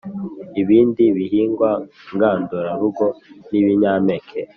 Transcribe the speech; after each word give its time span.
ibindi 0.61 1.03
bihingwa 1.17 1.69
ngandurarugo 2.13 3.05
ni 3.49 3.57
ibinyampeke. 3.61 4.39